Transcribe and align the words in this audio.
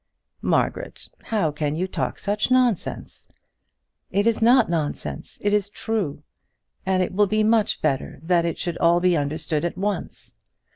"Margaret, 0.41 1.07
how 1.25 1.51
can 1.51 1.75
you 1.75 1.85
talk 1.85 2.17
such 2.17 2.49
nonsense?" 2.49 3.27
"It 4.09 4.25
is 4.25 4.41
not 4.41 4.67
nonsense; 4.67 5.37
it 5.41 5.53
is 5.53 5.69
true; 5.69 6.23
and 6.87 7.03
it 7.03 7.13
will 7.13 7.27
be 7.27 7.43
much 7.43 7.83
better 7.83 8.19
that 8.23 8.43
it 8.43 8.57
should 8.57 8.79
all 8.79 8.99
be 8.99 9.15
understood 9.15 9.63
at 9.63 9.77
once. 9.77 10.31